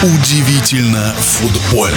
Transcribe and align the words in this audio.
Удивительно 0.00 1.12
футбольно. 1.18 1.96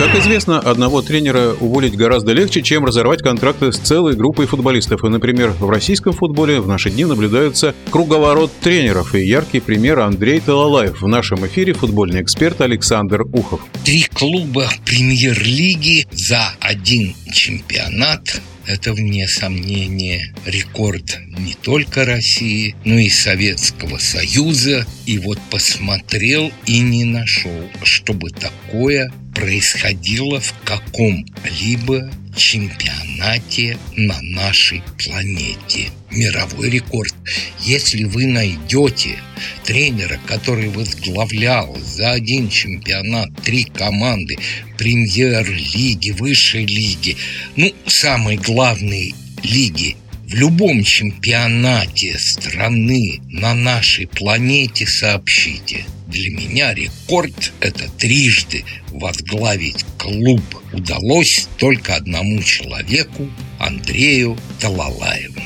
Как 0.00 0.18
известно, 0.18 0.58
одного 0.58 1.00
тренера 1.00 1.54
уволить 1.60 1.96
гораздо 1.96 2.32
легче, 2.32 2.60
чем 2.60 2.84
разорвать 2.84 3.22
контракты 3.22 3.70
с 3.70 3.78
целой 3.78 4.16
группой 4.16 4.46
футболистов. 4.46 5.04
И, 5.04 5.08
например, 5.08 5.50
в 5.52 5.70
российском 5.70 6.12
футболе 6.12 6.60
в 6.60 6.66
наши 6.66 6.90
дни 6.90 7.04
наблюдается 7.04 7.72
круговорот 7.90 8.50
тренеров. 8.60 9.14
И 9.14 9.24
яркий 9.24 9.60
пример 9.60 10.00
Андрей 10.00 10.40
Талалаев. 10.40 11.02
В 11.02 11.06
нашем 11.06 11.46
эфире 11.46 11.72
футбольный 11.72 12.20
эксперт 12.20 12.60
Александр 12.60 13.22
Ухов. 13.32 13.60
Три 13.84 14.08
клуба 14.12 14.68
премьер-лиги 14.84 16.08
за 16.10 16.52
один 16.58 17.14
чемпионат 17.32 18.40
это, 18.66 18.92
вне 18.92 19.26
сомнения, 19.28 20.34
рекорд 20.46 21.18
не 21.38 21.54
только 21.54 22.04
России, 22.04 22.74
но 22.84 22.98
и 22.98 23.08
Советского 23.08 23.98
Союза. 23.98 24.86
И 25.06 25.18
вот 25.18 25.38
посмотрел 25.50 26.52
и 26.66 26.78
не 26.80 27.04
нашел, 27.04 27.68
чтобы 27.82 28.30
такое 28.30 29.12
происходило 29.34 30.40
в 30.40 30.54
каком-либо 30.64 32.10
чемпионате 32.36 33.78
на 33.96 34.20
нашей 34.22 34.82
планете. 35.02 35.90
Мировой 36.10 36.70
рекорд. 36.70 37.14
Если 37.60 38.04
вы 38.04 38.26
найдете 38.26 39.18
тренера, 39.64 40.20
который 40.26 40.68
возглавлял 40.68 41.76
за 41.80 42.12
один 42.12 42.48
чемпионат 42.48 43.30
три 43.42 43.64
команды 43.64 44.36
премьер-лиги, 44.78 46.10
высшей 46.10 46.66
лиги, 46.66 47.16
ну, 47.56 47.72
самой 47.86 48.36
главной 48.36 49.14
лиги 49.42 49.96
в 50.32 50.34
любом 50.34 50.82
чемпионате 50.82 52.18
страны 52.18 53.20
на 53.28 53.52
нашей 53.52 54.06
планете 54.06 54.86
сообщите. 54.86 55.84
Для 56.06 56.30
меня 56.30 56.72
рекорд– 56.72 57.52
это 57.60 57.86
трижды 57.98 58.64
возглавить 58.88 59.84
клуб 59.98 60.42
удалось 60.72 61.48
только 61.58 61.96
одному 61.96 62.42
человеку– 62.42 63.30
Андрею 63.58 64.38
Талалаеву. 64.58 65.42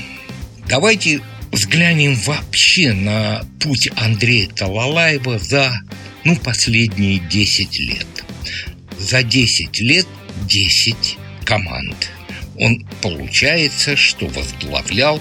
Давайте 0.69 1.21
взглянем 1.50 2.15
вообще 2.25 2.93
на 2.93 3.45
путь 3.59 3.89
Андрея 3.97 4.48
Талалаева 4.50 5.41
за 5.41 5.81
ну, 6.23 6.37
последние 6.37 7.19
10 7.19 7.78
лет. 7.81 8.06
За 8.97 9.25
10 9.25 9.81
лет 9.81 10.06
10 10.48 11.19
команд– 11.45 12.12
он 12.59 12.87
получается, 13.03 13.97
что 13.97 14.27
возглавлял 14.27 15.21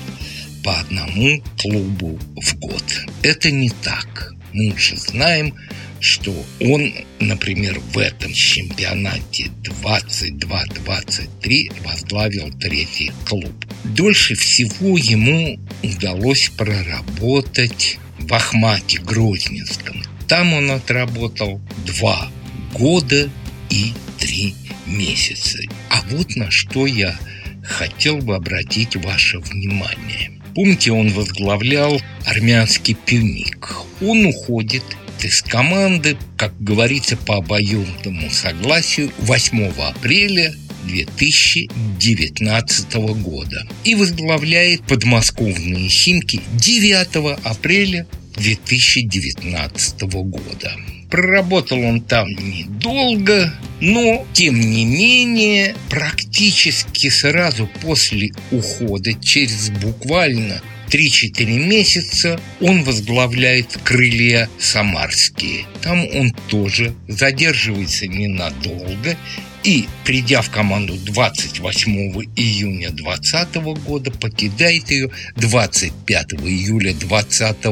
по 0.64 0.80
одному 0.80 1.42
клубу 1.58 2.20
в 2.36 2.60
год. 2.60 2.84
Это 3.22 3.52
не 3.52 3.70
так. 3.70 4.34
Мы 4.54 4.74
уже 4.74 4.98
знаем, 4.98 5.54
что 6.00 6.34
он, 6.62 6.94
например, 7.20 7.80
в 7.80 7.98
этом 7.98 8.32
чемпионате 8.34 9.52
22-23 9.64 11.84
возглавил 11.84 12.52
третий 12.60 13.12
клуб. 13.28 13.54
Дольше 13.84 14.36
всего 14.36 14.98
ему 14.98 15.60
удалось 15.84 16.50
проработать 16.56 17.98
в 18.20 18.34
Ахмате 18.34 19.00
Грозненском. 19.00 20.02
Там 20.28 20.54
он 20.54 20.72
отработал 20.72 21.60
два 21.86 22.32
года 22.74 23.30
и 23.70 23.94
три 24.36 24.54
месяца. 24.86 25.60
А 25.90 26.04
вот 26.12 26.36
на 26.36 26.52
что 26.52 26.86
я 26.86 27.18
хотел 27.64 28.18
бы 28.18 28.36
обратить 28.36 28.98
ваше 28.98 29.40
внимание. 29.40 30.34
Помните, 30.54 30.92
он 30.92 31.08
возглавлял 31.10 32.00
армянский 32.26 32.98
пивник. 33.06 33.72
Он 34.02 34.26
уходит 34.26 34.84
из 35.22 35.42
команды, 35.42 36.18
как 36.38 36.54
говорится, 36.62 37.16
по 37.18 37.38
обоюдному 37.38 38.30
согласию 38.30 39.12
8 39.20 39.72
апреля 39.80 40.54
2019 40.86 42.94
года 42.94 43.66
и 43.84 43.96
возглавляет 43.96 44.84
подмосковные 44.84 45.90
«Химки» 45.90 46.42
9 46.54 47.40
апреля 47.44 48.06
2019 48.36 50.04
года. 50.04 50.72
Проработал 51.10 51.80
он 51.80 52.02
там 52.02 52.30
недолго, 52.30 53.52
но, 53.82 54.26
тем 54.34 54.60
не 54.60 54.86
менее, 54.86 55.76
практически 55.90 57.10
сразу 57.10 57.70
после 57.82 58.32
ухода, 58.52 59.14
через 59.14 59.70
буквально 59.70 60.62
3-4 60.90 61.46
месяца 61.58 62.40
он 62.62 62.84
возглавляет 62.84 63.78
крылья 63.84 64.50
самарские. 64.60 65.66
Там 65.82 66.08
он 66.16 66.32
тоже 66.48 66.94
задерживается 67.08 68.08
ненадолго 68.08 69.18
и, 69.66 69.88
придя 70.04 70.42
в 70.42 70.52
команду 70.52 70.94
28 70.96 71.92
июня 72.36 72.92
2020 72.92 73.56
года, 73.84 74.12
покидает 74.12 74.92
ее 74.92 75.10
25 75.38 76.34
июля 76.44 76.94
2020 76.94 77.66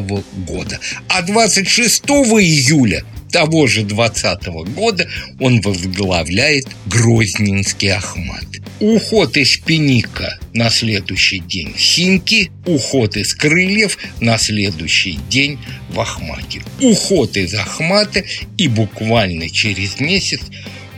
года. 0.48 0.80
А 1.08 1.22
26 1.22 2.04
июля 2.06 3.06
того 3.34 3.66
же 3.66 3.82
2020 3.82 4.46
года 4.76 5.10
он 5.40 5.60
возглавляет 5.62 6.68
Грозненский 6.86 7.92
Ахмат. 7.92 8.46
Уход 8.80 9.36
из 9.38 9.58
Пеника 9.58 10.38
на 10.54 10.70
следующий 10.70 11.40
день 11.40 11.74
Химки, 11.76 12.52
уход 12.66 13.18
из 13.18 13.34
Крыльев 13.34 13.98
на 14.22 14.38
следующий 14.38 15.18
день 15.30 15.58
в 15.90 16.00
Ахмате. 16.00 16.62
Уход 16.80 17.36
из 17.36 17.56
Ахмата 17.56 18.24
и 18.58 18.68
буквально 18.68 19.50
через 19.50 20.00
месяц 20.00 20.42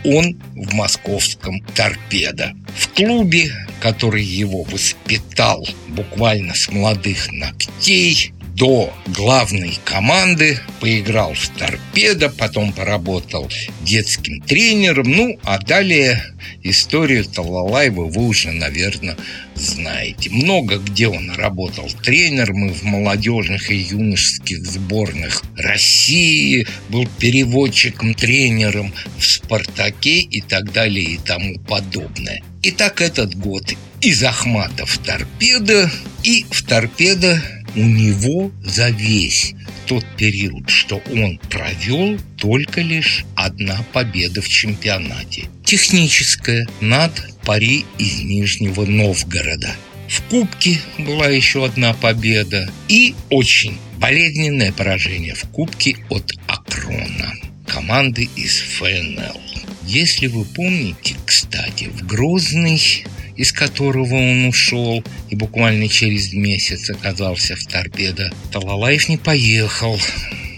он 0.04 0.38
в 0.56 0.74
московском 0.74 1.62
«Торпедо». 1.74 2.54
В 2.78 2.90
клубе, 2.90 3.52
который 3.80 4.24
его 4.24 4.64
воспитал 4.64 5.66
буквально 5.88 6.54
с 6.54 6.70
молодых 6.70 7.32
ногтей, 7.32 8.34
до 8.56 8.94
главной 9.08 9.78
команды, 9.84 10.60
поиграл 10.80 11.34
в 11.34 11.50
торпедо, 11.50 12.30
потом 12.30 12.72
поработал 12.72 13.50
детским 13.82 14.42
тренером, 14.42 15.12
ну, 15.12 15.40
а 15.44 15.60
далее 15.60 16.24
историю 16.64 17.26
Талалаева 17.26 18.06
вы 18.06 18.28
уже, 18.28 18.52
наверное, 18.52 19.18
знаете. 19.56 20.30
Много 20.30 20.78
где 20.78 21.08
он 21.08 21.32
работал 21.32 21.90
тренером 22.02 22.68
и 22.68 22.74
в 22.74 22.84
молодежных 22.84 23.72
и 23.72 23.76
юношеских 23.76 24.66
сборных 24.66 25.44
России, 25.58 26.66
был 26.90 27.08
переводчиком, 27.20 28.14
тренером 28.14 28.94
в 29.18 29.26
«Спартаке» 29.26 30.20
и 30.20 30.40
так 30.42 30.72
далее 30.72 31.06
и 31.06 31.18
тому 31.18 31.60
подобное. 31.60 32.42
Итак, 32.64 33.02
этот 33.02 33.36
год 33.36 33.74
из 34.02 34.24
Ахмата 34.24 34.86
в 34.86 34.98
торпедо, 35.00 35.92
и 36.24 36.46
в 36.50 36.64
торпедо 36.64 37.42
у 37.76 37.84
него 37.84 38.52
за 38.64 38.90
весь 38.90 39.54
тот 39.86 40.06
период, 40.18 40.70
что 40.70 41.02
он 41.12 41.40
провел, 41.50 42.18
только 42.38 42.82
лишь 42.82 43.26
одна 43.36 43.86
победа 43.94 44.42
в 44.42 44.50
чемпионате. 44.50 45.46
Техническая 45.64 46.68
над 46.82 47.12
пари 47.44 47.86
из 47.98 48.20
Нижнего 48.22 48.86
Новгорода. 48.86 49.76
В 50.08 50.22
Кубке 50.30 50.80
была 50.98 51.28
еще 51.28 51.66
одна 51.66 51.94
победа 51.94 52.70
и 52.88 53.16
очень 53.30 53.78
болезненное 53.98 54.72
поражение 54.72 55.34
в 55.34 55.44
Кубке 55.50 55.98
от 56.10 56.32
Акрона, 56.48 57.34
команды 57.66 58.30
из 58.36 58.60
ФНЛ. 58.60 59.42
Если 59.88 60.28
вы 60.28 60.46
помните, 60.46 61.16
кстати, 61.26 61.86
в 61.86 62.06
Грозный 62.06 63.06
из 63.36 63.52
которого 63.52 64.16
он 64.16 64.46
ушел 64.46 65.04
и 65.30 65.36
буквально 65.36 65.88
через 65.88 66.34
месяц 66.34 66.90
оказался 66.90 67.56
в 67.56 67.64
торпедо, 67.66 68.32
Талалаев 68.52 69.10
не 69.10 69.18
поехал 69.18 70.00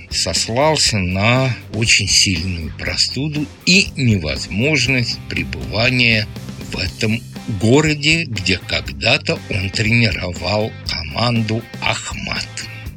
сослался 0.10 0.98
на 0.98 1.56
очень 1.74 2.08
сильную 2.08 2.74
простуду 2.78 3.46
и 3.66 3.90
невозможность 3.96 5.20
пребывания 5.30 6.28
в 6.72 6.78
этом 6.78 7.22
городе, 7.62 8.26
где 8.26 8.58
когда-то 8.58 9.40
он 9.50 9.70
тренировал 9.70 10.72
команду 10.90 11.64
«Ахмат». 11.82 12.48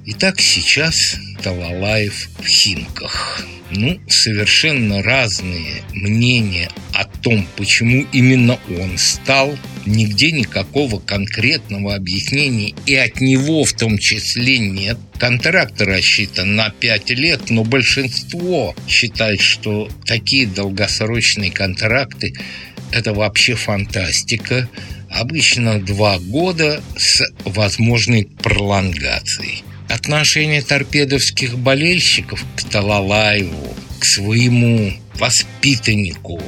Итак, 0.07 0.41
сейчас 0.41 1.17
Талалаев 1.43 2.29
в 2.39 2.47
Химках. 2.47 3.45
Ну, 3.71 4.01
совершенно 4.09 5.03
разные 5.03 5.83
мнения 5.93 6.69
о 6.93 7.05
том, 7.23 7.47
почему 7.57 8.07
именно 8.13 8.59
он 8.79 8.99
стал. 8.99 9.57
Нигде 9.87 10.31
никакого 10.31 11.01
конкретного 11.01 11.95
объяснения 11.95 12.75
и 12.87 12.95
от 12.95 13.21
него 13.21 13.65
в 13.65 13.73
том 13.73 13.99
числе 13.99 14.59
нет. 14.59 14.99
Контракт 15.19 15.81
рассчитан 15.81 16.57
на 16.57 16.71
5 16.71 17.11
лет, 17.11 17.51
но 17.51 17.65
большинство 17.65 18.75
считает, 18.89 19.41
что 19.41 19.89
такие 20.05 20.47
долгосрочные 20.47 21.51
контракты– 21.51 22.35
это 22.93 23.15
вообще 23.15 23.55
фантастика. 23.55 24.69
Обычно 25.09 25.81
два 25.81 26.19
года 26.19 26.83
с 26.97 27.23
возможной 27.45 28.29
пролонгацией. 28.43 29.65
Отношение 29.89 30.63
торпедовских 30.63 31.59
болельщиков 31.59 32.45
к 32.57 32.63
Талалаеву 32.65 33.75
к 33.99 34.05
своему 34.05 34.93
воспитаннику, 35.19 36.41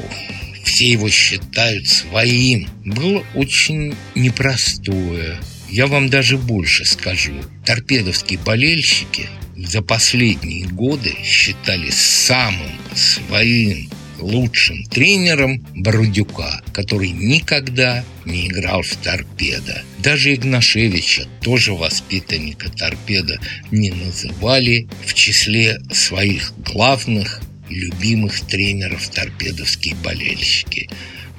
все 0.64 0.90
его 0.90 1.08
считают 1.10 1.88
своим, 1.88 2.68
было 2.84 3.24
очень 3.34 3.94
непростое. 4.14 5.38
Я 5.68 5.86
вам 5.86 6.08
даже 6.08 6.36
больше 6.36 6.84
скажу. 6.84 7.32
Торпедовские 7.64 8.38
болельщики 8.38 9.28
за 9.56 9.82
последние 9.82 10.66
годы 10.66 11.14
считали 11.22 11.90
самым 11.90 12.72
своим 12.94 13.88
лучшим 14.22 14.84
тренером 14.84 15.66
Бородюка, 15.74 16.62
который 16.72 17.10
никогда 17.10 18.04
не 18.24 18.48
играл 18.48 18.82
в 18.82 18.94
торпедо. 18.96 19.82
Даже 19.98 20.34
Игнашевича, 20.34 21.26
тоже 21.40 21.74
воспитанника 21.74 22.70
торпеда, 22.70 23.38
не 23.70 23.90
называли 23.90 24.88
в 25.04 25.14
числе 25.14 25.80
своих 25.90 26.52
главных 26.58 27.40
любимых 27.72 28.40
тренеров 28.40 29.08
торпедовские 29.08 29.94
болельщики 29.96 30.88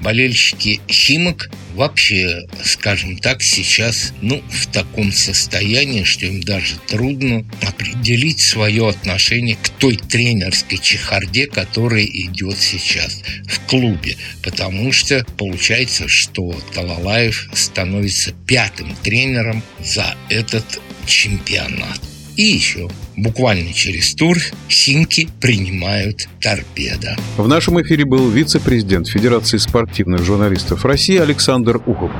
болельщики 0.03 0.81
Химок 0.89 1.49
вообще, 1.73 2.45
скажем 2.63 3.17
так, 3.17 3.41
сейчас 3.41 4.13
ну, 4.21 4.43
в 4.49 4.67
таком 4.67 5.11
состоянии, 5.11 6.03
что 6.03 6.25
им 6.25 6.41
даже 6.41 6.75
трудно 6.87 7.45
определить 7.61 8.41
свое 8.41 8.89
отношение 8.89 9.55
к 9.55 9.69
той 9.69 9.95
тренерской 9.95 10.77
чехарде, 10.77 11.47
которая 11.47 12.05
идет 12.05 12.59
сейчас 12.59 13.21
в 13.47 13.59
клубе. 13.61 14.17
Потому 14.43 14.91
что 14.91 15.25
получается, 15.37 16.07
что 16.07 16.51
Талалаев 16.73 17.49
становится 17.53 18.33
пятым 18.45 18.95
тренером 18.97 19.63
за 19.79 20.15
этот 20.29 20.65
чемпионат. 21.07 22.12
И 22.35 22.43
еще 22.43 22.89
буквально 23.15 23.73
через 23.73 24.15
тур 24.15 24.37
Химки 24.69 25.29
принимают 25.39 26.27
торпеда. 26.41 27.15
В 27.37 27.47
нашем 27.47 27.81
эфире 27.81 28.05
был 28.05 28.29
вице-президент 28.29 29.07
Федерации 29.07 29.57
спортивных 29.57 30.23
журналистов 30.23 30.83
России 30.85 31.17
Александр 31.17 31.77
Ухов. 31.85 32.11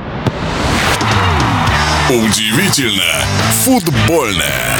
Удивительно 2.08 3.24
футбольное. 3.64 4.76